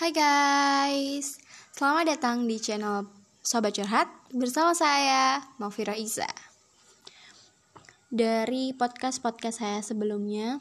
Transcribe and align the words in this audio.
Hai 0.00 0.16
guys, 0.16 1.36
selamat 1.76 2.16
datang 2.16 2.48
di 2.48 2.56
channel 2.56 3.04
Sobat 3.44 3.76
Curhat 3.76 4.08
bersama 4.32 4.72
saya, 4.72 5.44
Mafira 5.60 5.92
Iza. 5.92 6.24
Dari 8.08 8.72
podcast-podcast 8.72 9.60
saya 9.60 9.84
sebelumnya, 9.84 10.56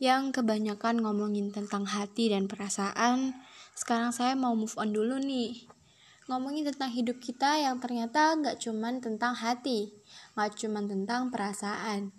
yang 0.00 0.32
kebanyakan 0.32 1.04
ngomongin 1.04 1.52
tentang 1.52 1.84
hati 1.84 2.32
dan 2.32 2.48
perasaan, 2.48 3.36
sekarang 3.76 4.16
saya 4.16 4.32
mau 4.32 4.56
move 4.56 4.80
on 4.80 4.96
dulu 4.96 5.20
nih. 5.20 5.68
Ngomongin 6.32 6.72
tentang 6.72 6.88
hidup 6.88 7.20
kita 7.20 7.60
yang 7.60 7.84
ternyata 7.84 8.32
gak 8.32 8.64
cuman 8.64 9.04
tentang 9.04 9.36
hati, 9.36 9.92
gak 10.32 10.56
cuman 10.56 10.88
tentang 10.88 11.28
perasaan. 11.28 12.16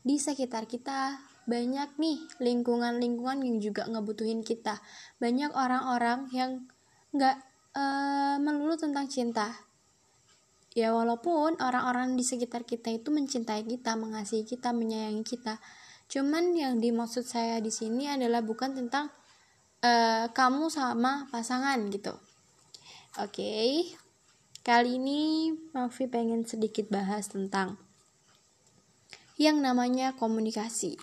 Di 0.00 0.16
sekitar 0.16 0.64
kita. 0.70 1.30
Banyak 1.50 1.98
nih 1.98 2.18
lingkungan-lingkungan 2.38 3.42
yang 3.42 3.58
juga 3.58 3.82
ngebutuhin 3.90 4.46
kita. 4.46 4.78
Banyak 5.18 5.50
orang-orang 5.50 6.30
yang 6.30 6.70
nggak 7.10 7.36
uh, 7.74 8.36
melulu 8.38 8.78
tentang 8.78 9.10
cinta. 9.10 9.50
Ya 10.70 10.94
walaupun 10.94 11.58
orang-orang 11.58 12.14
di 12.14 12.22
sekitar 12.22 12.62
kita 12.62 12.94
itu 12.94 13.10
mencintai 13.10 13.66
kita 13.66 13.98
mengasihi 13.98 14.46
kita 14.46 14.70
menyayangi 14.70 15.26
kita. 15.26 15.58
Cuman 16.06 16.54
yang 16.54 16.78
dimaksud 16.78 17.26
saya 17.26 17.58
di 17.58 17.74
sini 17.74 18.06
adalah 18.06 18.46
bukan 18.46 18.78
tentang 18.78 19.10
uh, 19.82 20.30
kamu 20.30 20.70
sama 20.70 21.26
pasangan 21.34 21.82
gitu. 21.90 22.14
Oke. 23.18 23.34
Okay. 23.34 23.70
kali 24.60 25.02
ini 25.02 25.50
Mafi 25.74 26.06
pengen 26.06 26.46
sedikit 26.46 26.92
bahas 26.92 27.26
tentang 27.32 27.89
yang 29.40 29.64
namanya 29.64 30.12
komunikasi 30.20 31.00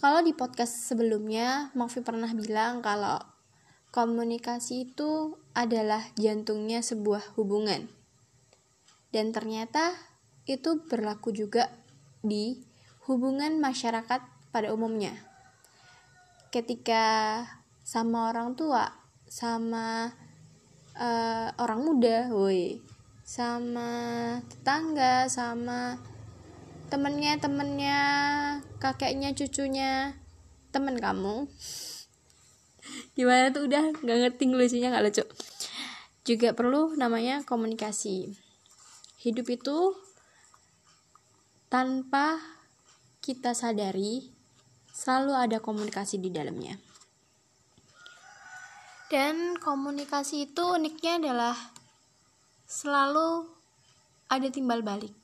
kalau 0.00 0.24
di 0.24 0.32
podcast 0.32 0.88
sebelumnya, 0.88 1.68
Mafi 1.76 2.00
pernah 2.00 2.32
bilang 2.32 2.80
kalau 2.80 3.20
komunikasi 3.92 4.88
itu 4.88 5.36
adalah 5.52 6.00
jantungnya 6.16 6.80
sebuah 6.80 7.36
hubungan. 7.36 7.84
Dan 9.12 9.36
ternyata 9.36 9.92
itu 10.48 10.80
berlaku 10.88 11.36
juga 11.36 11.68
di 12.24 12.64
hubungan 13.04 13.60
masyarakat 13.60 14.24
pada 14.48 14.72
umumnya. 14.72 15.12
Ketika 16.48 17.44
sama 17.84 18.32
orang 18.32 18.56
tua, 18.56 18.88
sama 19.28 20.16
uh, 20.96 21.48
orang 21.60 21.80
muda, 21.84 22.32
woi, 22.32 22.80
sama 23.20 23.92
tetangga, 24.48 25.28
sama 25.28 26.00
temennya 26.90 27.38
temennya 27.38 27.98
kakeknya 28.82 29.30
cucunya 29.30 30.18
temen 30.74 30.98
kamu. 30.98 31.46
Gimana 33.14 33.54
tuh? 33.54 33.70
Udah 33.70 33.94
nggak 33.94 34.18
ngerti 34.26 34.50
lucunya 34.50 34.90
nggak 34.90 35.04
lucu. 35.06 35.24
Juga 36.26 36.50
perlu 36.50 36.98
namanya 36.98 37.46
komunikasi. 37.46 38.34
Hidup 39.22 39.46
itu 39.54 39.94
tanpa 41.70 42.42
kita 43.22 43.54
sadari 43.54 44.34
selalu 44.90 45.32
ada 45.38 45.58
komunikasi 45.62 46.18
di 46.18 46.34
dalamnya. 46.34 46.74
Dan 49.06 49.58
komunikasi 49.62 50.50
itu 50.50 50.74
uniknya 50.74 51.22
adalah 51.22 51.54
selalu 52.66 53.46
ada 54.30 54.46
timbal 54.50 54.82
balik 54.82 55.19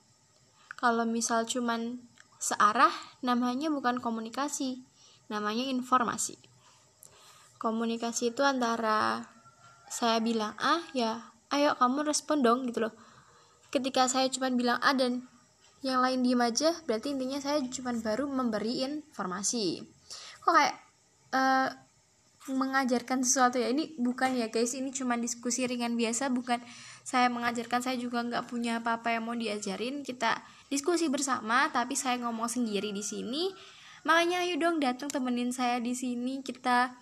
kalau 0.77 1.09
misal 1.09 1.49
cuman 1.49 2.01
searah 2.37 2.93
namanya 3.25 3.73
bukan 3.73 3.99
komunikasi 3.99 4.85
namanya 5.33 5.67
informasi. 5.67 6.39
Komunikasi 7.57 8.37
itu 8.37 8.45
antara 8.45 9.27
saya 9.89 10.21
bilang 10.21 10.53
ah 10.61 10.83
ya 10.93 11.33
ayo 11.51 11.75
kamu 11.79 12.07
respon 12.07 12.45
dong 12.45 12.69
gitu 12.69 12.86
loh. 12.86 12.95
Ketika 13.73 14.07
saya 14.07 14.31
cuma 14.31 14.53
bilang 14.53 14.79
A 14.85 14.95
dan 14.95 15.27
yang 15.85 16.03
lain 16.03 16.25
diem 16.25 16.41
aja 16.41 16.73
berarti 16.85 17.15
intinya 17.15 17.39
saya 17.41 17.63
cuma 17.67 17.95
baru 17.97 18.29
memberi 18.29 18.85
informasi. 18.85 19.83
Kok 20.42 20.53
kayak 20.53 20.77
uh, 21.35 21.69
mengajarkan 22.53 23.27
sesuatu 23.27 23.59
ya? 23.59 23.70
Ini 23.70 23.98
bukan 23.98 24.39
ya 24.39 24.53
guys 24.53 24.75
ini 24.79 24.95
cuma 24.95 25.19
diskusi 25.19 25.67
ringan 25.67 25.98
biasa 25.98 26.31
bukan. 26.31 26.63
Saya 27.07 27.31
mengajarkan 27.31 27.83
saya 27.83 27.97
juga 27.98 28.23
nggak 28.23 28.51
punya 28.51 28.83
apa-apa 28.83 29.15
yang 29.15 29.27
mau 29.27 29.35
diajarin. 29.35 30.03
Kita 30.07 30.42
diskusi 30.67 31.07
bersama 31.07 31.71
tapi 31.71 31.95
saya 31.95 32.19
ngomong 32.23 32.51
sendiri 32.51 32.91
di 32.91 33.03
sini. 33.03 33.51
Makanya 34.07 34.47
ayo 34.47 34.55
dong 34.59 34.79
datang 34.79 35.11
temenin 35.11 35.51
saya 35.51 35.83
di 35.83 35.95
sini. 35.95 36.43
Kita 36.43 36.95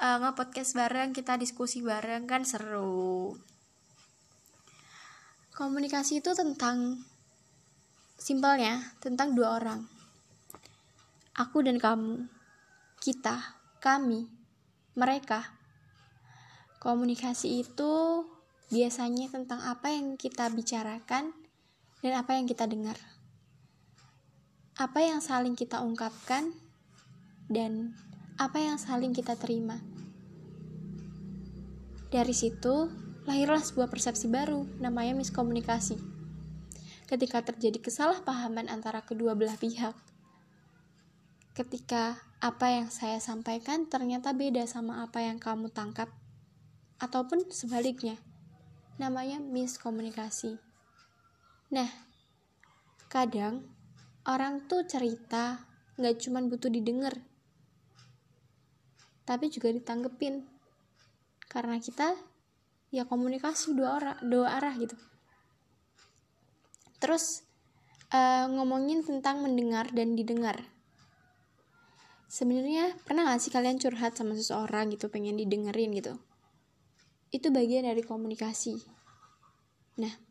uh, 0.00 0.16
nge-podcast 0.24 0.72
bareng 0.72 1.12
kita 1.12 1.36
diskusi 1.36 1.84
bareng 1.84 2.24
kan 2.24 2.42
seru. 2.48 3.36
Komunikasi 5.52 6.24
itu 6.24 6.32
tentang 6.32 7.04
simpelnya 8.16 8.96
tentang 9.04 9.36
dua 9.36 9.60
orang. 9.60 9.84
Aku 11.36 11.60
dan 11.60 11.76
kamu. 11.76 12.28
Kita 13.00 13.60
kami 13.80 14.28
mereka. 14.96 15.56
Komunikasi 16.80 17.64
itu 17.64 18.24
biasanya 18.72 19.28
tentang 19.28 19.60
apa 19.60 19.92
yang 19.92 20.16
kita 20.16 20.48
bicarakan 20.48 21.36
dan 22.00 22.12
apa 22.16 22.36
yang 22.36 22.48
kita 22.48 22.64
dengar. 22.64 22.96
Apa 24.76 25.04
yang 25.04 25.20
saling 25.20 25.56
kita 25.56 25.84
ungkapkan 25.84 26.52
dan 27.52 27.92
apa 28.40 28.56
yang 28.56 28.80
saling 28.80 29.12
kita 29.12 29.36
terima. 29.36 29.76
Dari 32.08 32.32
situ 32.32 32.88
lahirlah 33.28 33.60
sebuah 33.60 33.92
persepsi 33.92 34.32
baru, 34.32 34.64
namanya 34.80 35.12
miskomunikasi. 35.14 36.00
Ketika 37.04 37.44
terjadi 37.44 37.76
kesalahpahaman 37.78 38.72
antara 38.72 39.04
kedua 39.04 39.36
belah 39.36 39.58
pihak, 39.60 39.92
ketika 41.52 42.16
apa 42.40 42.72
yang 42.72 42.88
saya 42.88 43.20
sampaikan 43.20 43.84
ternyata 43.84 44.32
beda 44.32 44.64
sama 44.64 45.04
apa 45.04 45.20
yang 45.20 45.36
kamu 45.36 45.68
tangkap, 45.68 46.08
ataupun 46.96 47.52
sebaliknya, 47.52 48.16
namanya 48.96 49.40
miskomunikasi. 49.40 50.69
Nah, 51.70 51.86
kadang 53.06 53.62
orang 54.26 54.66
tuh 54.66 54.82
cerita 54.90 55.62
nggak 55.94 56.16
cuma 56.26 56.42
butuh 56.42 56.66
didengar, 56.66 57.14
tapi 59.22 59.46
juga 59.46 59.70
ditanggepin. 59.70 60.42
Karena 61.46 61.78
kita 61.78 62.14
ya 62.90 63.06
komunikasi 63.06 63.78
dua 63.78 64.02
arah, 64.02 64.16
dua 64.18 64.58
arah 64.58 64.74
gitu. 64.74 64.98
Terus 66.98 67.46
uh, 68.10 68.50
ngomongin 68.50 69.06
tentang 69.06 69.42
mendengar 69.46 69.90
dan 69.94 70.18
didengar. 70.18 70.66
Sebenarnya 72.30 72.94
pernah 73.02 73.26
gak 73.26 73.42
sih 73.42 73.50
kalian 73.50 73.82
curhat 73.82 74.14
sama 74.14 74.38
seseorang 74.38 74.94
gitu 74.94 75.10
pengen 75.10 75.34
didengerin 75.34 75.90
gitu? 75.98 76.14
Itu 77.34 77.50
bagian 77.50 77.90
dari 77.90 78.06
komunikasi. 78.06 78.78
Nah, 79.98 80.29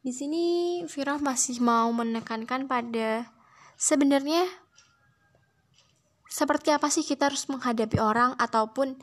di 0.00 0.12
sini 0.16 0.44
Vira 0.88 1.20
masih 1.20 1.60
mau 1.60 1.92
menekankan 1.92 2.64
pada 2.64 3.28
sebenarnya 3.76 4.48
seperti 6.24 6.72
apa 6.72 6.88
sih 6.88 7.04
kita 7.04 7.28
harus 7.28 7.44
menghadapi 7.52 8.00
orang 8.00 8.32
ataupun 8.40 8.96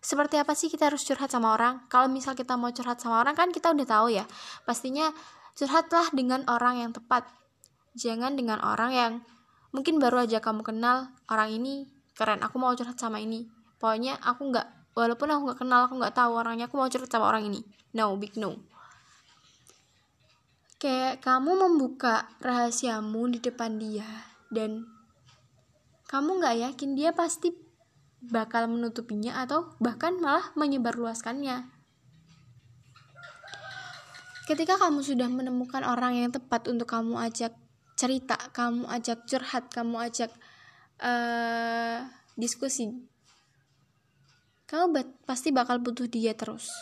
seperti 0.00 0.40
apa 0.40 0.56
sih 0.58 0.72
kita 0.72 0.88
harus 0.88 1.04
curhat 1.04 1.28
sama 1.28 1.54
orang. 1.54 1.84
Kalau 1.92 2.08
misal 2.08 2.32
kita 2.34 2.56
mau 2.56 2.72
curhat 2.72 2.98
sama 2.98 3.20
orang 3.20 3.36
kan 3.36 3.52
kita 3.54 3.70
udah 3.70 3.86
tahu 3.86 4.08
ya 4.10 4.24
pastinya 4.66 5.14
curhatlah 5.54 6.10
dengan 6.10 6.42
orang 6.50 6.82
yang 6.82 6.90
tepat. 6.90 7.28
Jangan 7.94 8.34
dengan 8.34 8.58
orang 8.64 8.90
yang 8.90 9.12
mungkin 9.70 10.02
baru 10.02 10.26
aja 10.26 10.42
kamu 10.42 10.66
kenal 10.66 11.14
orang 11.30 11.54
ini 11.54 11.86
keren 12.18 12.42
aku 12.42 12.58
mau 12.58 12.74
curhat 12.74 12.98
sama 12.98 13.22
ini. 13.22 13.46
Pokoknya 13.78 14.18
aku 14.18 14.50
nggak 14.50 14.98
walaupun 14.98 15.30
aku 15.30 15.40
nggak 15.52 15.58
kenal 15.62 15.80
aku 15.86 15.94
nggak 16.00 16.14
tahu 16.16 16.32
orangnya 16.34 16.66
aku 16.66 16.74
mau 16.74 16.90
curhat 16.90 17.12
sama 17.12 17.30
orang 17.30 17.46
ini. 17.46 17.60
No 17.94 18.18
big 18.18 18.34
no 18.34 18.69
kayak 20.80 21.20
kamu 21.20 21.60
membuka 21.60 22.24
rahasiamu 22.40 23.28
di 23.28 23.38
depan 23.44 23.76
dia 23.76 24.08
dan 24.48 24.88
kamu 26.08 26.40
nggak 26.40 26.56
yakin 26.56 26.96
dia 26.96 27.12
pasti 27.12 27.52
bakal 28.24 28.64
menutupinya 28.66 29.44
atau 29.44 29.76
bahkan 29.76 30.16
malah 30.16 30.52
menyebarluaskannya. 30.56 31.68
Ketika 34.48 34.80
kamu 34.80 35.04
sudah 35.04 35.30
menemukan 35.30 35.84
orang 35.86 36.18
yang 36.18 36.32
tepat 36.34 36.66
untuk 36.66 36.90
kamu 36.90 37.14
ajak 37.28 37.54
cerita, 37.94 38.34
kamu 38.50 38.88
ajak 38.90 39.28
curhat, 39.28 39.70
kamu 39.70 40.10
ajak 40.10 40.32
uh, 40.98 42.02
diskusi, 42.34 42.90
kamu 44.66 45.06
pasti 45.22 45.54
bakal 45.54 45.78
butuh 45.78 46.10
dia 46.10 46.34
terus. 46.34 46.72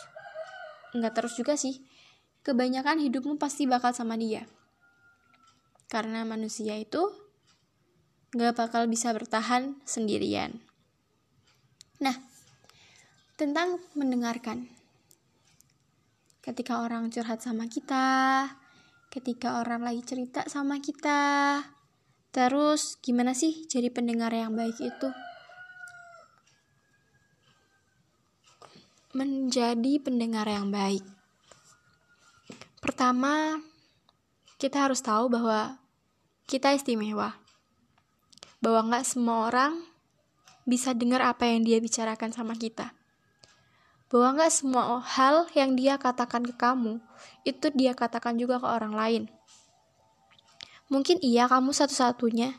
Nggak 0.97 1.13
terus 1.13 1.37
juga 1.37 1.53
sih, 1.53 1.77
kebanyakan 2.43 3.03
hidupmu 3.03 3.35
pasti 3.35 3.67
bakal 3.67 3.91
sama 3.91 4.15
dia. 4.15 4.47
Karena 5.89 6.21
manusia 6.23 6.77
itu 6.77 7.01
gak 8.37 8.55
bakal 8.55 8.85
bisa 8.85 9.09
bertahan 9.09 9.73
sendirian. 9.89 10.61
Nah, 11.97 12.13
tentang 13.35 13.81
mendengarkan. 13.97 14.69
Ketika 16.39 16.85
orang 16.85 17.11
curhat 17.11 17.41
sama 17.43 17.67
kita, 17.67 18.47
ketika 19.09 19.59
orang 19.59 19.81
lagi 19.81 20.05
cerita 20.05 20.45
sama 20.45 20.79
kita, 20.79 21.61
terus 22.29 23.01
gimana 23.01 23.33
sih 23.33 23.65
jadi 23.65 23.89
pendengar 23.89 24.31
yang 24.31 24.53
baik 24.55 24.77
itu? 24.77 25.09
Menjadi 29.17 29.99
pendengar 29.99 30.45
yang 30.45 30.69
baik. 30.69 31.18
Pertama, 32.79 33.59
kita 34.59 34.87
harus 34.87 35.03
tahu 35.03 35.27
bahwa 35.27 35.79
kita 36.47 36.75
istimewa. 36.75 37.35
Bahwa 38.59 38.91
nggak 38.91 39.05
semua 39.07 39.47
orang 39.51 39.83
bisa 40.67 40.95
dengar 40.95 41.23
apa 41.23 41.47
yang 41.47 41.63
dia 41.63 41.79
bicarakan 41.79 42.31
sama 42.35 42.55
kita 42.55 42.99
bahwa 44.09 44.41
nggak 44.41 44.53
semua 44.53 44.97
hal 45.05 45.45
yang 45.53 45.77
dia 45.77 46.01
katakan 46.01 46.41
ke 46.41 46.53
kamu 46.57 46.97
itu 47.45 47.69
dia 47.77 47.93
katakan 47.93 48.41
juga 48.41 48.57
ke 48.57 48.65
orang 48.65 48.93
lain. 48.97 49.23
Mungkin 50.89 51.21
iya 51.21 51.45
kamu 51.45 51.69
satu-satunya, 51.69 52.57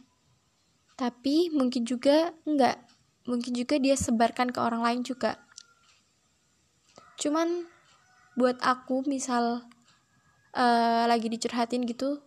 tapi 0.95 1.51
mungkin 1.51 1.83
juga 1.83 2.31
enggak. 2.47 2.79
Mungkin 3.27 3.53
juga 3.59 3.83
dia 3.83 3.99
sebarkan 3.99 4.55
ke 4.55 4.59
orang 4.63 4.87
lain 4.87 5.01
juga. 5.03 5.43
Cuman 7.19 7.67
buat 8.39 8.63
aku 8.63 9.03
misal 9.11 9.67
uh, 10.55 11.05
lagi 11.07 11.31
dicurhatin 11.31 11.87
gitu, 11.87 12.23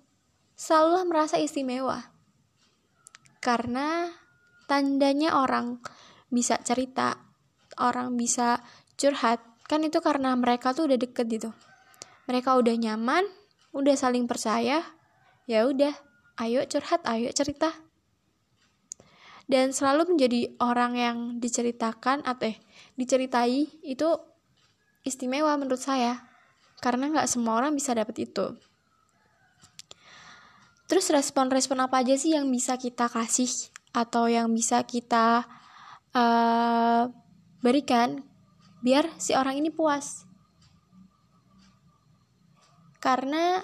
selalu 0.55 1.09
merasa 1.09 1.39
istimewa. 1.39 2.13
Karena 3.43 4.07
tandanya 4.69 5.35
orang 5.39 5.83
bisa 6.31 6.57
cerita, 6.63 7.19
orang 7.77 8.15
bisa 8.15 8.63
curhat 8.95 9.43
kan 9.67 9.79
itu 9.83 10.03
karena 10.03 10.35
mereka 10.35 10.75
tuh 10.75 10.87
udah 10.87 10.99
deket 10.99 11.25
gitu. 11.31 11.49
Mereka 12.29 12.55
udah 12.55 12.75
nyaman 12.77 13.25
udah 13.73 13.95
saling 13.97 14.29
percaya 14.29 14.85
ya 15.49 15.65
udah 15.65 15.91
ayo 16.39 16.63
curhat 16.69 17.03
ayo 17.09 17.29
cerita. 17.33 17.73
Dan 19.43 19.75
selalu 19.75 20.15
menjadi 20.15 20.55
orang 20.63 20.95
yang 20.95 21.17
diceritakan 21.43 22.23
atau 22.23 22.47
eh 22.47 22.57
diceritai 22.95 23.83
itu 23.83 24.07
istimewa 25.03 25.51
menurut 25.59 25.83
saya 25.83 26.32
karena 26.83 27.07
nggak 27.07 27.31
semua 27.31 27.55
orang 27.55 27.71
bisa 27.71 27.95
dapat 27.95 28.27
itu. 28.27 28.59
Terus 30.91 31.07
respon-respon 31.07 31.79
apa 31.79 32.03
aja 32.03 32.19
sih 32.19 32.35
yang 32.35 32.51
bisa 32.51 32.75
kita 32.75 33.07
kasih 33.07 33.47
atau 33.95 34.27
yang 34.27 34.51
bisa 34.51 34.83
kita 34.83 35.47
uh, 36.11 37.07
berikan 37.63 38.27
biar 38.83 39.07
si 39.15 39.31
orang 39.31 39.63
ini 39.63 39.71
puas? 39.71 40.27
Karena 42.99 43.63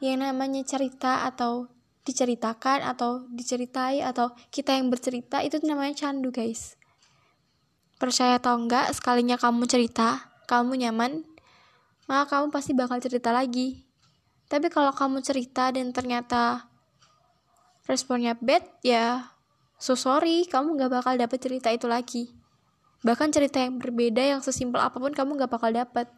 yang 0.00 0.24
namanya 0.24 0.64
cerita 0.64 1.28
atau 1.28 1.68
diceritakan 2.08 2.84
atau 2.84 3.28
diceritai 3.32 4.00
atau 4.04 4.32
kita 4.48 4.76
yang 4.76 4.88
bercerita 4.88 5.44
itu 5.44 5.60
namanya 5.64 6.08
candu 6.08 6.32
guys. 6.32 6.76
Percaya 8.00 8.40
atau 8.40 8.56
enggak 8.60 8.92
sekalinya 8.96 9.36
kamu 9.36 9.64
cerita 9.68 10.34
kamu 10.44 10.76
nyaman 10.84 11.24
maka 12.10 12.36
kamu 12.36 12.52
pasti 12.52 12.72
bakal 12.76 13.00
cerita 13.00 13.32
lagi. 13.32 13.84
Tapi 14.48 14.68
kalau 14.68 14.92
kamu 14.92 15.24
cerita 15.24 15.72
dan 15.72 15.90
ternyata 15.90 16.68
responnya 17.88 18.36
bad 18.36 18.64
ya 18.80 19.28
so 19.76 19.92
sorry 19.92 20.48
kamu 20.48 20.80
gak 20.80 20.92
bakal 20.92 21.14
dapet 21.16 21.38
cerita 21.40 21.72
itu 21.72 21.88
lagi. 21.88 22.32
Bahkan 23.04 23.32
cerita 23.32 23.60
yang 23.60 23.80
berbeda 23.80 24.20
yang 24.20 24.40
sesimpel 24.40 24.80
apa 24.80 24.96
pun 24.96 25.12
kamu 25.12 25.36
gak 25.40 25.52
bakal 25.52 25.72
dapat 25.72 26.08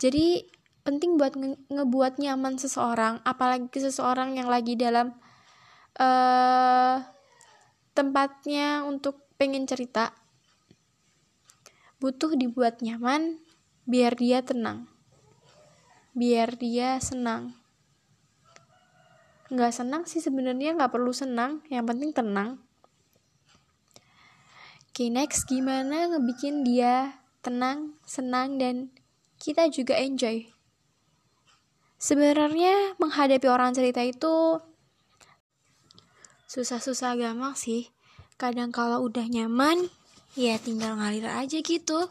jadi 0.00 0.48
penting 0.80 1.20
buat 1.20 1.36
nge 1.36 1.60
ngebuat 1.68 2.16
nyaman 2.16 2.56
seseorang 2.56 3.20
apalagi 3.20 3.68
seseorang 3.76 4.40
yang 4.40 4.48
lagi 4.48 4.80
dalam 4.80 5.12
uh, 6.00 7.04
tempatnya 7.92 8.88
untuk 8.88 9.28
pengen 9.36 9.68
cerita. 9.68 10.16
Butuh 12.00 12.32
dibuat 12.32 12.80
nyaman 12.80 13.44
biar 13.90 14.14
dia 14.14 14.46
tenang 14.46 14.86
biar 16.14 16.54
dia 16.54 17.02
senang 17.02 17.58
nggak 19.50 19.74
senang 19.74 20.06
sih 20.06 20.22
sebenarnya 20.22 20.78
nggak 20.78 20.94
perlu 20.94 21.10
senang 21.10 21.66
yang 21.66 21.82
penting 21.82 22.14
tenang 22.14 22.62
Oke, 24.90 25.06
okay, 25.06 25.16
next 25.16 25.46
gimana 25.46 26.10
ngebikin 26.10 26.66
dia 26.66 27.24
tenang, 27.46 27.94
senang, 28.02 28.58
dan 28.58 28.90
kita 29.38 29.70
juga 29.70 29.94
enjoy. 29.96 30.50
Sebenarnya 31.96 32.98
menghadapi 32.98 33.48
orang 33.48 33.70
cerita 33.72 34.02
itu 34.02 34.60
susah-susah 36.50 37.16
gampang 37.16 37.54
sih. 37.54 37.88
Kadang 38.34 38.74
kalau 38.74 39.06
udah 39.06 39.24
nyaman, 39.30 39.88
ya 40.34 40.58
tinggal 40.58 40.98
ngalir 40.98 41.30
aja 41.30 41.62
gitu. 41.62 42.10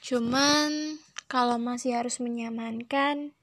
Cuman 0.00 0.98
kalau 1.30 1.56
masih 1.60 1.96
harus 1.96 2.18
menyamankan, 2.18 3.36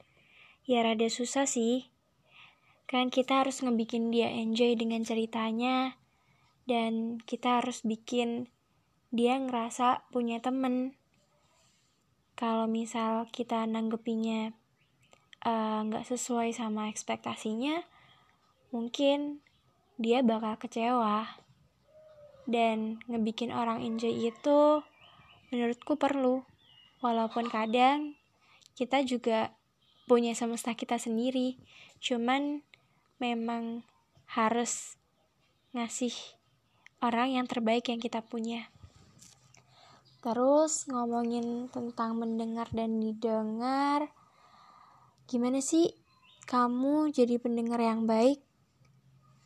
ya 0.65 0.83
rada 0.83 1.07
susah 1.07 1.47
sih. 1.47 1.89
Kan 2.89 3.13
kita 3.13 3.45
harus 3.45 3.63
ngebikin 3.63 4.11
dia 4.11 4.27
enjoy 4.31 4.75
dengan 4.75 5.05
ceritanya, 5.07 5.97
dan 6.67 7.23
kita 7.23 7.63
harus 7.63 7.81
bikin 7.87 8.51
dia 9.07 9.39
ngerasa 9.39 10.03
punya 10.11 10.43
temen 10.43 10.99
kalau 12.37 12.67
misal 12.67 13.25
kita 13.31 13.63
nanggepinya 13.65 14.51
eh, 15.41 15.79
nggak 15.87 16.05
uh, 16.05 16.09
sesuai 16.11 16.51
sama 16.51 16.91
ekspektasinya 16.91 17.81
mungkin 18.69 19.39
dia 19.95 20.21
bakal 20.21 20.59
kecewa 20.59 21.25
dan 22.45 22.99
ngebikin 23.07 23.55
orang 23.55 23.81
enjoy 23.81 24.11
itu 24.11 24.83
menurutku 25.53 25.95
perlu. 25.95 26.43
Walaupun 26.99 27.47
kadang 27.47 28.17
kita 28.73 29.05
juga 29.05 29.53
punya 30.07 30.31
semesta 30.33 30.73
kita 30.73 30.95
sendiri. 30.97 31.59
Cuman 31.99 32.63
memang 33.19 33.83
harus 34.27 34.97
ngasih 35.75 36.13
orang 37.03 37.37
yang 37.37 37.45
terbaik 37.45 37.91
yang 37.91 38.01
kita 38.01 38.23
punya. 38.23 38.71
Terus 40.23 40.89
ngomongin 40.89 41.69
tentang 41.69 42.17
mendengar 42.17 42.67
dan 42.73 42.97
didengar, 42.97 44.09
gimana 45.29 45.61
sih 45.61 45.93
kamu 46.49 47.13
jadi 47.13 47.37
pendengar 47.37 47.79
yang 47.79 48.09
baik? 48.09 48.41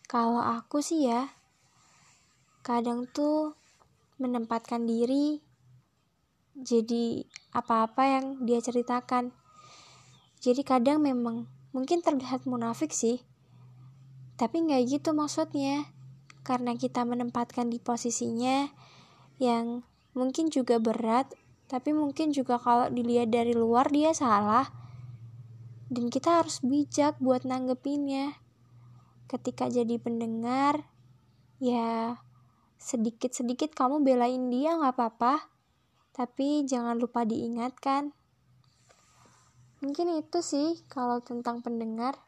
Kalau 0.07 0.39
aku 0.39 0.79
sih 0.79 1.07
ya, 1.07 1.31
kadang 2.63 3.09
tuh 3.09 3.55
menempatkan 4.21 4.85
diri 4.85 5.50
jadi 6.55 7.23
apa-apa 7.55 8.03
yang 8.07 8.25
dia 8.43 8.59
ceritakan. 8.59 9.31
Jadi 10.41 10.61
kadang 10.65 11.03
memang 11.05 11.47
mungkin 11.71 12.03
terlihat 12.03 12.43
munafik 12.49 12.91
sih, 12.91 13.23
tapi 14.35 14.65
nggak 14.65 14.99
gitu 14.99 15.15
maksudnya. 15.15 15.87
Karena 16.41 16.73
kita 16.73 17.05
menempatkan 17.05 17.69
di 17.69 17.77
posisinya 17.77 18.65
yang 19.37 19.85
mungkin 20.17 20.49
juga 20.49 20.81
berat, 20.81 21.29
tapi 21.69 21.93
mungkin 21.93 22.33
juga 22.33 22.57
kalau 22.57 22.89
dilihat 22.89 23.29
dari 23.29 23.53
luar 23.53 23.93
dia 23.93 24.11
salah. 24.17 24.65
Dan 25.91 26.09
kita 26.09 26.41
harus 26.41 26.63
bijak 26.63 27.19
buat 27.21 27.45
nanggepinnya. 27.45 28.39
Ketika 29.29 29.69
jadi 29.69 29.99
pendengar, 30.01 30.87
ya 31.61 32.17
sedikit-sedikit 32.81 33.77
kamu 33.77 34.01
belain 34.01 34.49
dia 34.49 34.73
nggak 34.73 34.97
apa-apa, 34.97 35.50
tapi 36.11 36.67
jangan 36.67 36.99
lupa 36.99 37.23
diingatkan. 37.23 38.11
Mungkin 39.81 40.21
itu 40.21 40.39
sih 40.45 40.83
kalau 40.91 41.23
tentang 41.23 41.65
pendengar. 41.65 42.19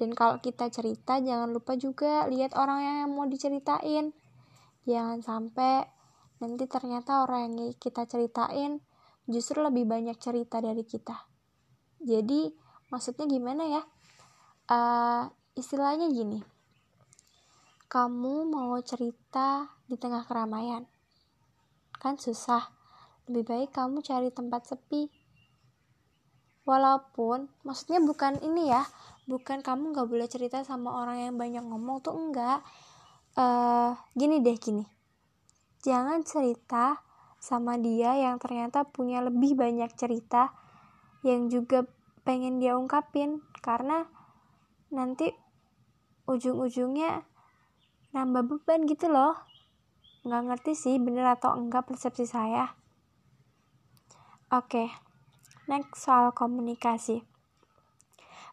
Dan 0.00 0.16
kalau 0.16 0.42
kita 0.42 0.66
cerita, 0.72 1.22
jangan 1.22 1.52
lupa 1.52 1.78
juga 1.78 2.26
lihat 2.26 2.58
orang 2.58 2.80
yang 2.82 3.14
mau 3.14 3.28
diceritain. 3.28 4.10
Jangan 4.82 5.22
sampai 5.22 5.86
nanti 6.42 6.66
ternyata 6.66 7.22
orang 7.22 7.54
yang 7.54 7.70
kita 7.78 8.02
ceritain 8.02 8.82
justru 9.30 9.62
lebih 9.62 9.86
banyak 9.86 10.18
cerita 10.18 10.58
dari 10.58 10.82
kita 10.82 11.14
jadi 12.02 12.50
maksudnya 12.90 13.30
gimana 13.30 13.62
ya 13.70 13.82
uh, 14.74 15.30
istilahnya 15.54 16.10
gini 16.10 16.42
kamu 17.86 18.50
mau 18.50 18.74
cerita 18.82 19.70
di 19.86 19.94
tengah 19.94 20.26
keramaian 20.26 20.82
kan 22.02 22.18
susah. 22.18 22.66
Lebih 23.30 23.46
baik 23.46 23.70
kamu 23.70 24.02
cari 24.02 24.34
tempat 24.34 24.74
sepi. 24.74 25.06
Walaupun 26.66 27.46
maksudnya 27.62 28.02
bukan 28.02 28.42
ini 28.42 28.74
ya 28.74 28.82
bukan 29.30 29.62
kamu 29.62 29.94
nggak 29.94 30.08
boleh 30.10 30.26
cerita 30.26 30.66
sama 30.66 30.90
orang 30.98 31.30
yang 31.30 31.34
banyak 31.38 31.62
ngomong 31.62 32.02
tuh 32.02 32.18
enggak. 32.18 32.66
Uh, 33.38 33.94
gini 34.18 34.42
deh 34.42 34.58
gini. 34.58 34.82
Jangan 35.86 36.26
cerita 36.26 36.98
sama 37.38 37.78
dia 37.78 38.18
yang 38.18 38.42
ternyata 38.42 38.82
punya 38.82 39.22
lebih 39.22 39.54
banyak 39.54 39.94
cerita 39.94 40.50
yang 41.22 41.46
juga 41.46 41.86
pengen 42.26 42.58
dia 42.58 42.74
ungkapin. 42.74 43.38
Karena 43.62 44.02
nanti 44.90 45.30
ujung-ujungnya 46.26 47.22
nambah 48.10 48.42
beban 48.44 48.84
gitu 48.90 49.06
loh 49.06 49.51
nggak 50.22 50.42
ngerti 50.46 50.72
sih 50.78 50.96
bener 51.02 51.26
atau 51.34 51.58
enggak 51.58 51.90
persepsi 51.90 52.30
saya. 52.30 52.78
Oke 54.54 54.86
okay. 54.86 54.88
next 55.66 56.06
soal 56.06 56.30
komunikasi. 56.30 57.26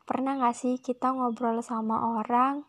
Pernah 0.10 0.42
gak 0.42 0.58
sih 0.58 0.82
kita 0.82 1.14
ngobrol 1.14 1.62
sama 1.62 2.18
orang? 2.18 2.66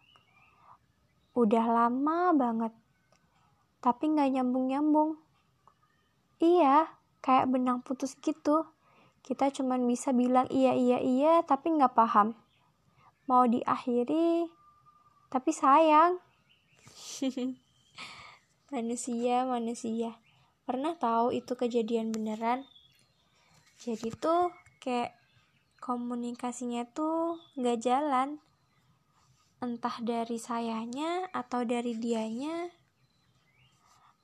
Udah 1.33 1.65
lama 1.65 2.37
banget 2.37 2.77
tapi 3.81 4.13
nggak 4.13 4.37
nyambung-nyambung. 4.37 5.17
Iya 6.37 6.93
kayak 7.25 7.49
benang 7.49 7.81
putus 7.81 8.13
gitu. 8.21 8.69
Kita 9.25 9.49
cuman 9.49 9.89
bisa 9.89 10.13
bilang 10.13 10.45
iya 10.53 10.77
iya 10.77 11.01
iya 11.01 11.41
tapi 11.41 11.73
nggak 11.73 11.97
paham. 11.97 12.37
Mau 13.25 13.49
diakhiri 13.49 14.53
tapi 15.31 15.55
sayang 15.55 16.19
manusia 18.71 19.43
manusia. 19.43 20.15
Pernah 20.63 20.95
tahu 20.95 21.35
itu 21.35 21.59
kejadian 21.59 22.15
beneran? 22.15 22.63
Jadi 23.83 24.15
tuh 24.15 24.55
kayak 24.79 25.19
komunikasinya 25.83 26.87
tuh 26.95 27.43
nggak 27.59 27.83
jalan. 27.83 28.39
Entah 29.59 29.99
dari 30.01 30.39
sayanya 30.39 31.27
atau 31.35 31.67
dari 31.67 31.99
dianya. 31.99 32.71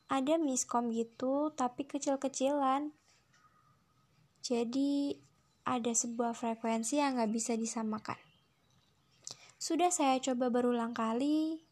Ada 0.06 0.38
miskom 0.38 0.94
gitu 0.94 1.50
tapi 1.50 1.82
kecil-kecilan. 1.82 2.94
Jadi 4.46 5.18
ada 5.66 5.90
sebuah 5.90 6.38
frekuensi 6.38 7.02
yang 7.02 7.18
nggak 7.18 7.34
bisa 7.34 7.58
disamakan. 7.58 8.16
Sudah 9.58 9.90
saya 9.90 10.22
coba 10.22 10.54
berulang 10.54 10.94
kali 10.94 11.66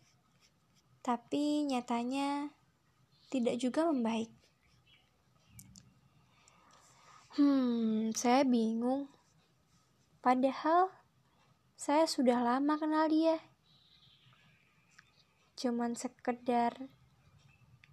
tapi 1.04 1.68
nyatanya 1.68 2.50
tidak 3.34 3.58
juga 3.58 3.90
membaik. 3.90 4.30
Hmm, 7.34 8.14
saya 8.14 8.46
bingung. 8.46 9.10
Padahal 10.22 10.94
saya 11.74 12.06
sudah 12.06 12.38
lama 12.38 12.78
kenal 12.78 13.10
dia. 13.10 13.42
Cuman 15.58 15.98
sekedar 15.98 16.78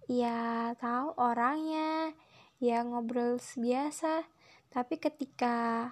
ya 0.06 0.70
tahu 0.78 1.18
orangnya, 1.18 2.14
ya 2.62 2.86
ngobrol 2.86 3.42
biasa, 3.42 4.30
tapi 4.70 5.02
ketika 5.02 5.90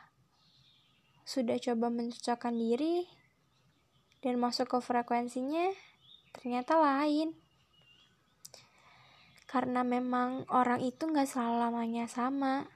sudah 1.26 1.58
coba 1.58 1.90
mencocokkan 1.90 2.54
diri 2.54 3.10
dan 4.22 4.38
masuk 4.38 4.70
ke 4.70 4.78
frekuensinya, 4.78 5.74
ternyata 6.38 6.78
lain 6.78 7.34
karena 9.50 9.82
memang 9.82 10.46
orang 10.46 10.78
itu 10.78 11.10
nggak 11.10 11.26
selalu 11.26 11.58
lamanya 11.58 12.06
sama. 12.06 12.70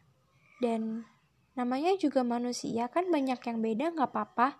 Dan 0.58 1.06
namanya 1.54 1.94
juga 1.94 2.26
manusia 2.26 2.90
kan 2.90 3.06
banyak 3.14 3.38
yang 3.38 3.62
beda 3.62 3.94
nggak 3.94 4.10
apa-apa. 4.10 4.58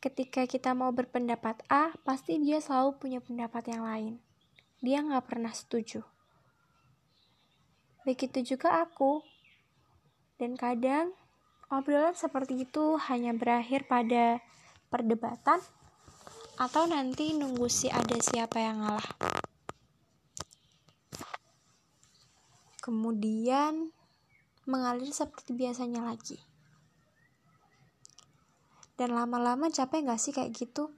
Ketika 0.00 0.48
kita 0.48 0.72
mau 0.72 0.88
berpendapat 0.88 1.60
A 1.68 1.92
pasti 2.00 2.40
dia 2.40 2.64
selalu 2.64 2.96
punya 2.96 3.20
pendapat 3.20 3.68
yang 3.68 3.84
lain. 3.84 4.14
Dia 4.80 5.04
nggak 5.04 5.28
pernah 5.28 5.52
setuju. 5.52 6.00
Begitu 8.08 8.56
juga 8.56 8.80
aku. 8.80 9.20
Dan 10.40 10.56
kadang 10.56 11.12
obrolan 11.68 12.16
seperti 12.16 12.64
itu 12.64 12.96
hanya 13.10 13.36
berakhir 13.36 13.84
pada 13.84 14.40
perdebatan 14.88 15.60
atau 16.56 16.88
nanti 16.88 17.36
nunggu 17.36 17.68
si 17.68 17.90
ada 17.92 18.16
siapa 18.22 18.62
yang 18.62 18.80
ngalah 18.80 19.38
kemudian 22.88 23.92
mengalir 24.64 25.12
seperti 25.12 25.52
biasanya 25.52 26.00
lagi. 26.00 26.40
Dan 28.96 29.12
lama-lama 29.12 29.68
capek 29.68 30.08
gak 30.08 30.16
sih 30.16 30.32
kayak 30.32 30.56
gitu? 30.56 30.88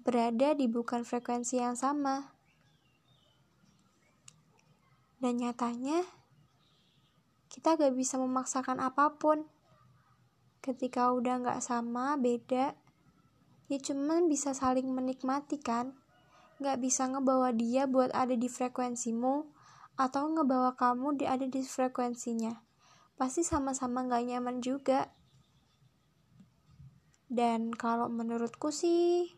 Berada 0.00 0.56
di 0.56 0.64
bukan 0.72 1.04
frekuensi 1.04 1.60
yang 1.60 1.76
sama. 1.76 2.32
Dan 5.20 5.36
nyatanya, 5.36 6.00
kita 7.52 7.76
gak 7.76 7.92
bisa 7.92 8.16
memaksakan 8.16 8.80
apa 8.80 9.20
pun. 9.20 9.44
Ketika 10.64 11.12
udah 11.12 11.44
gak 11.44 11.60
sama, 11.60 12.16
beda, 12.16 12.72
ya 13.68 13.78
cuman 13.84 14.32
bisa 14.32 14.56
saling 14.56 14.88
menikmati 14.88 15.60
kan? 15.60 15.92
Gak 16.56 16.80
bisa 16.80 17.04
ngebawa 17.04 17.52
dia 17.52 17.84
buat 17.84 18.08
ada 18.16 18.32
di 18.32 18.48
frekuensimu, 18.48 19.59
atau 20.00 20.32
ngebawa 20.32 20.72
kamu 20.80 21.20
di 21.20 21.28
ada 21.28 21.44
di 21.44 21.60
frekuensinya. 21.60 22.56
Pasti 23.20 23.44
sama-sama 23.44 24.08
gak 24.08 24.24
nyaman 24.24 24.64
juga. 24.64 25.12
Dan 27.28 27.76
kalau 27.76 28.08
menurutku 28.08 28.72
sih 28.72 29.28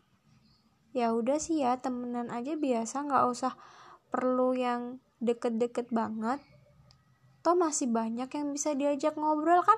ya 0.95 1.11
udah 1.11 1.35
sih 1.35 1.67
ya 1.67 1.83
temenan 1.83 2.31
aja 2.31 2.55
biasa 2.55 3.05
nggak 3.05 3.25
usah 3.27 3.53
perlu 4.07 4.55
yang 4.55 5.03
deket-deket 5.19 5.91
banget. 5.91 6.39
Toh 7.43 7.59
masih 7.59 7.91
banyak 7.91 8.31
yang 8.31 8.47
bisa 8.55 8.71
diajak 8.71 9.19
ngobrol 9.19 9.59
kan? 9.67 9.77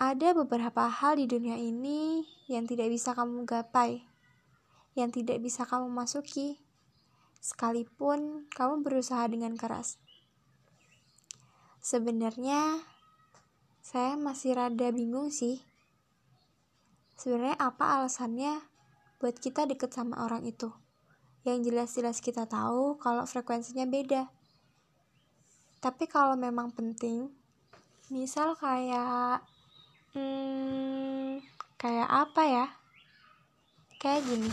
Ada 0.00 0.32
beberapa 0.32 0.88
hal 0.88 1.20
di 1.20 1.26
dunia 1.28 1.58
ini 1.60 2.24
yang 2.48 2.64
tidak 2.64 2.88
bisa 2.88 3.12
kamu 3.12 3.44
gapai 3.44 4.08
yang 4.98 5.12
tidak 5.14 5.38
bisa 5.38 5.62
kamu 5.68 5.86
masuki 5.86 6.58
sekalipun 7.40 8.44
kamu 8.52 8.84
berusaha 8.84 9.24
dengan 9.24 9.56
keras. 9.56 9.96
Sebenarnya, 11.80 12.84
saya 13.80 14.20
masih 14.20 14.60
rada 14.60 14.92
bingung 14.92 15.32
sih. 15.32 15.64
Sebenarnya 17.16 17.56
apa 17.56 18.00
alasannya 18.00 18.60
buat 19.16 19.40
kita 19.40 19.64
deket 19.64 19.96
sama 19.96 20.20
orang 20.28 20.44
itu? 20.44 20.68
Yang 21.48 21.72
jelas-jelas 21.72 22.20
kita 22.20 22.44
tahu 22.44 23.00
kalau 23.00 23.24
frekuensinya 23.24 23.88
beda. 23.88 24.28
Tapi 25.80 26.04
kalau 26.04 26.36
memang 26.36 26.68
penting, 26.76 27.32
misal 28.12 28.52
kayak, 28.60 29.40
hmm, 30.12 31.40
kayak 31.80 32.08
apa 32.08 32.42
ya? 32.44 32.66
Kayak 33.96 34.28
gini 34.28 34.52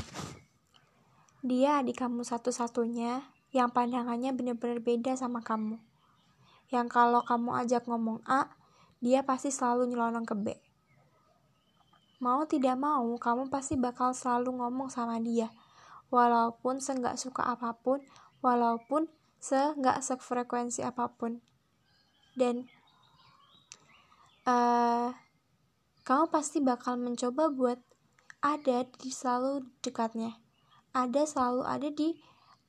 dia 1.47 1.79
adik 1.79 2.03
kamu 2.03 2.27
satu-satunya 2.27 3.23
yang 3.55 3.71
pandangannya 3.71 4.35
benar-benar 4.35 4.83
beda 4.83 5.15
sama 5.15 5.39
kamu. 5.39 5.79
Yang 6.67 6.87
kalau 6.91 7.23
kamu 7.23 7.55
ajak 7.63 7.87
ngomong 7.87 8.19
A, 8.27 8.51
dia 8.99 9.23
pasti 9.23 9.47
selalu 9.47 9.87
nyelonong 9.87 10.27
ke 10.27 10.35
B. 10.35 10.47
Mau 12.19 12.43
tidak 12.43 12.75
mau, 12.75 13.07
kamu 13.15 13.47
pasti 13.47 13.79
bakal 13.79 14.11
selalu 14.11 14.59
ngomong 14.59 14.91
sama 14.91 15.23
dia. 15.23 15.47
Walaupun 16.11 16.83
seenggak 16.83 17.15
suka 17.15 17.47
apa 17.47 17.71
pun, 17.79 18.03
walaupun 18.43 19.07
seenggak 19.39 20.03
sefrekuensi 20.03 20.83
apa 20.83 21.07
pun. 21.15 21.39
Dan 22.35 22.67
uh, 24.43 25.15
kamu 26.03 26.25
pasti 26.27 26.59
bakal 26.59 26.99
mencoba 26.99 27.47
buat 27.47 27.79
ada 28.43 28.83
di 28.99 29.09
selalu 29.09 29.65
dekatnya 29.79 30.46
ada 30.97 31.21
selalu 31.29 31.61
ada 31.61 31.89
di 31.93 32.17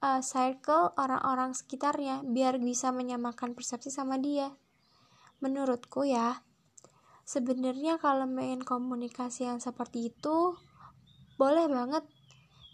uh, 0.05 0.21
circle 0.21 0.93
orang-orang 1.01 1.57
sekitarnya 1.57 2.21
biar 2.29 2.61
bisa 2.61 2.93
menyamakan 2.93 3.57
persepsi 3.57 3.89
sama 3.89 4.21
dia. 4.21 4.53
Menurutku 5.41 6.05
ya, 6.05 6.43
sebenarnya 7.25 7.97
kalau 7.97 8.27
main 8.27 8.61
komunikasi 8.61 9.49
yang 9.49 9.63
seperti 9.63 10.13
itu 10.13 10.59
boleh 11.41 11.71
banget. 11.71 12.05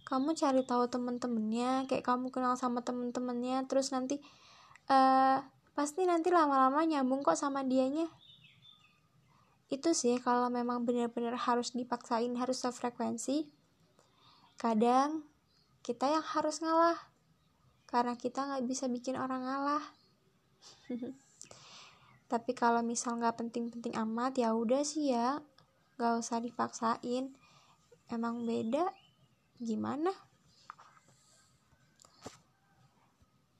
Kamu 0.04 0.36
cari 0.36 0.60
tahu 0.68 0.84
temen-temennya 0.92 1.88
kayak 1.88 2.04
kamu 2.04 2.28
kenal 2.28 2.60
sama 2.60 2.84
temen-temennya 2.84 3.64
terus 3.64 3.88
nanti 3.88 4.20
uh, 4.92 5.40
pasti 5.72 6.04
nanti 6.04 6.28
lama-lama 6.28 6.84
nyambung 6.84 7.24
kok 7.24 7.40
sama 7.40 7.64
dianya. 7.64 8.04
Itu 9.72 9.96
sih 9.96 10.20
kalau 10.20 10.52
memang 10.52 10.84
benar-benar 10.84 11.40
harus 11.40 11.72
dipaksain 11.72 12.36
harus 12.36 12.60
sefrekuensi. 12.60 13.48
Kadang 14.60 15.33
kita 15.84 16.08
yang 16.08 16.24
harus 16.24 16.64
ngalah 16.64 16.96
karena 17.84 18.16
kita 18.16 18.48
nggak 18.48 18.64
bisa 18.64 18.88
bikin 18.88 19.20
orang 19.20 19.44
ngalah 19.44 19.84
tapi 22.32 22.56
kalau 22.56 22.80
misal 22.80 23.20
nggak 23.20 23.36
penting-penting 23.36 23.92
amat 24.00 24.40
ya 24.40 24.56
udah 24.56 24.80
sih 24.80 25.12
ya 25.12 25.44
nggak 26.00 26.24
usah 26.24 26.40
dipaksain 26.40 27.36
emang 28.08 28.42
beda 28.42 28.88
gimana 29.60 30.10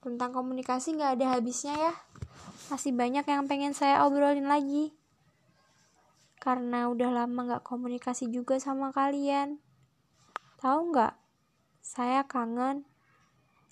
Tentang 0.05 0.37
komunikasi 0.37 1.01
gak 1.01 1.17
ada 1.17 1.33
habisnya 1.33 1.73
ya. 1.73 1.93
Masih 2.69 2.93
banyak 2.93 3.25
yang 3.25 3.49
pengen 3.49 3.73
saya 3.73 4.05
obrolin 4.05 4.45
lagi. 4.45 4.93
Karena 6.37 6.93
udah 6.93 7.09
lama 7.09 7.57
gak 7.57 7.65
komunikasi 7.65 8.29
juga 8.29 8.61
sama 8.61 8.93
kalian. 8.93 9.57
Tahu 10.61 10.93
gak? 10.93 11.24
Saya 11.85 12.25
kangen. 12.25 12.81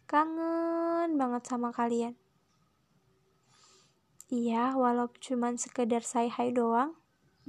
Kangen 0.06 1.18
banget 1.18 1.50
sama 1.50 1.74
kalian. 1.74 2.14
Iya, 4.30 4.78
walau 4.78 5.10
cuman 5.18 5.58
sekedar 5.58 6.06
say 6.06 6.30
hi 6.30 6.54
doang. 6.54 6.94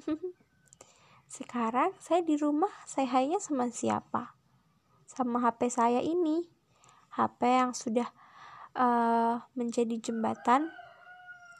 Sekarang 1.36 1.92
saya 2.00 2.24
di 2.24 2.40
rumah, 2.40 2.72
saya 2.88 3.12
hanya 3.12 3.36
sama 3.44 3.68
siapa? 3.68 4.40
Sama 5.04 5.44
HP 5.44 5.68
saya 5.68 6.00
ini. 6.00 6.48
HP 7.12 7.44
yang 7.44 7.76
sudah 7.76 8.08
uh, 8.72 9.44
menjadi 9.52 10.00
jembatan 10.00 10.72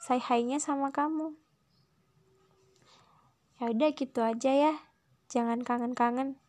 saya 0.01 0.21
hanya 0.33 0.57
sama 0.57 0.89
kamu. 0.89 1.37
Ya 3.61 3.69
udah 3.69 3.89
gitu 3.93 4.25
aja 4.25 4.49
ya. 4.49 4.73
Jangan 5.29 5.61
kangen-kangen. 5.61 6.41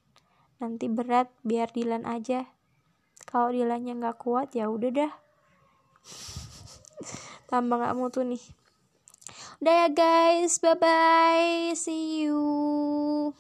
Nanti 0.63 0.89
berat 0.89 1.29
biar 1.45 1.69
Dilan 1.73 2.09
aja. 2.09 2.49
Kalau 3.29 3.53
Dilannya 3.53 3.99
nggak 3.99 4.19
kuat 4.23 4.55
ya 4.57 4.71
udah 4.71 4.91
dah. 4.93 5.13
Tambah 7.51 7.77
nggak 7.77 7.97
mutu 7.97 8.25
nih. 8.25 8.41
Udah 9.61 9.75
ya 9.85 9.89
guys, 9.89 10.61
bye 10.61 10.77
bye, 10.77 11.73
see 11.73 12.29
you. 12.29 13.33